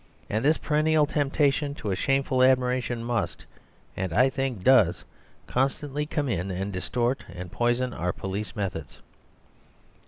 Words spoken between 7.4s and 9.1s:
poison our police methods.